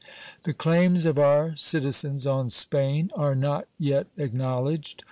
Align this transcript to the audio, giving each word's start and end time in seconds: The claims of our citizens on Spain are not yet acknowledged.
The 0.45 0.53
claims 0.55 1.05
of 1.05 1.19
our 1.19 1.55
citizens 1.55 2.25
on 2.25 2.49
Spain 2.49 3.11
are 3.15 3.35
not 3.35 3.67
yet 3.77 4.07
acknowledged. 4.17 4.99